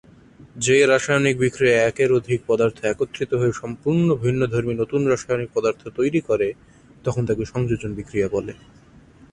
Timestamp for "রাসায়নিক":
0.85-1.35, 5.07-5.49